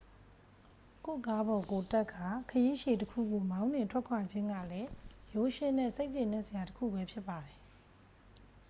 [1.05, 4.89] ကိုယ့်ကားပေါ်ကိုယ်တက်ကာ ခရီးရှည်တစ်ခုကို မောင်းနှင်ထွက်ခွာခြင်းကလည်း
[5.33, 7.57] ရိုးရှင်းတဲ့ စိတ်ကျေနပ်စရာ တစ်ခုဘဲ ဖြစ်ပါတယ်